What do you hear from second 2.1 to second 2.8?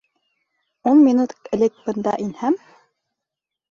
инһәм...